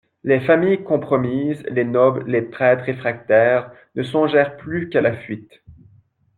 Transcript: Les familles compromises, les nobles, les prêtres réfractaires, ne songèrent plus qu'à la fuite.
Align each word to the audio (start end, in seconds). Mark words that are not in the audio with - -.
Les 0.23 0.39
familles 0.39 0.83
compromises, 0.83 1.61
les 1.69 1.83
nobles, 1.83 2.23
les 2.25 2.41
prêtres 2.41 2.85
réfractaires, 2.85 3.71
ne 3.93 4.01
songèrent 4.01 4.57
plus 4.57 4.89
qu'à 4.89 4.99
la 4.99 5.13
fuite. 5.15 5.61